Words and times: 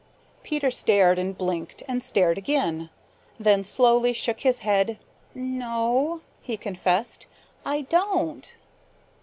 Peter 0.41 0.71
stared 0.71 1.19
and 1.19 1.37
blinked 1.37 1.83
and 1.87 2.01
stared 2.01 2.35
again, 2.35 2.89
then 3.39 3.61
slowly 3.63 4.13
shook 4.13 4.39
his 4.39 4.61
head. 4.61 4.97
"No," 5.35 6.21
he 6.41 6.57
confessed, 6.57 7.27
"I 7.63 7.81
don't." 7.81 8.55